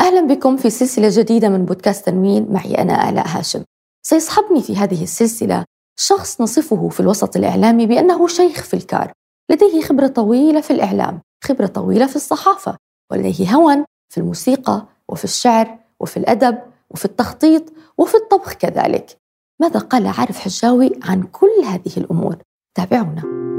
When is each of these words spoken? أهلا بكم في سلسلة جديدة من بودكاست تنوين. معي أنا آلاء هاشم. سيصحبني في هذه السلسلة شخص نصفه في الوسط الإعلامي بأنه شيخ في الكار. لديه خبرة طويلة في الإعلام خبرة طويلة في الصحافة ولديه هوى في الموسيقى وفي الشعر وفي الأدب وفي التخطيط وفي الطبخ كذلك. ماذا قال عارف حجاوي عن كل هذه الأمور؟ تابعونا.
أهلا 0.00 0.20
بكم 0.26 0.56
في 0.56 0.70
سلسلة 0.70 1.08
جديدة 1.10 1.48
من 1.48 1.64
بودكاست 1.64 2.06
تنوين. 2.06 2.52
معي 2.52 2.74
أنا 2.74 3.10
آلاء 3.10 3.26
هاشم. 3.28 3.64
سيصحبني 4.02 4.62
في 4.62 4.76
هذه 4.76 5.02
السلسلة 5.02 5.64
شخص 5.98 6.40
نصفه 6.40 6.88
في 6.88 7.00
الوسط 7.00 7.36
الإعلامي 7.36 7.86
بأنه 7.86 8.26
شيخ 8.26 8.62
في 8.62 8.74
الكار. 8.74 9.12
لديه 9.50 9.82
خبرة 9.82 10.06
طويلة 10.06 10.60
في 10.60 10.70
الإعلام 10.70 11.20
خبرة 11.44 11.66
طويلة 11.66 12.06
في 12.06 12.16
الصحافة 12.16 12.76
ولديه 13.12 13.54
هوى 13.54 13.84
في 14.12 14.18
الموسيقى 14.20 14.86
وفي 15.08 15.24
الشعر 15.24 15.78
وفي 16.00 16.16
الأدب 16.16 16.58
وفي 16.90 17.04
التخطيط 17.04 17.72
وفي 17.98 18.14
الطبخ 18.14 18.52
كذلك. 18.52 19.16
ماذا 19.60 19.80
قال 19.80 20.06
عارف 20.06 20.38
حجاوي 20.38 20.92
عن 21.02 21.22
كل 21.22 21.64
هذه 21.64 21.96
الأمور؟ 21.96 22.36
تابعونا. 22.74 23.53